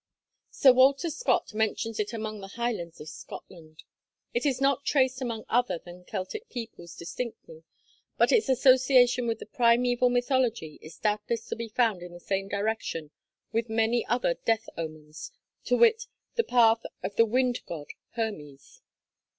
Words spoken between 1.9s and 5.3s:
it among the highlands of Scotland. It is not traced